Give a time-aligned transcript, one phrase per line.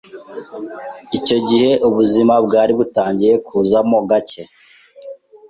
[1.17, 4.43] icyo gihe ubuzima bwari butangiye kuzamo gacye